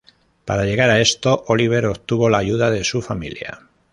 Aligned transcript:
Para 0.45 0.63
llegar 0.63 0.89
a 0.89 0.99
esto 0.99 1.43
Oliver 1.45 1.85
obtuvo 1.85 2.27
la 2.27 2.39
ayuda 2.39 2.71
de 2.71 2.83
su 2.83 3.03
familia. 3.03 3.67